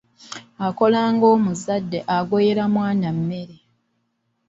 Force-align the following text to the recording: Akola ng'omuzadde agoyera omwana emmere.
Akola 0.67 0.99
ng'omuzadde 1.13 1.99
agoyera 2.17 2.61
omwana 2.67 3.05
emmere. 3.13 3.57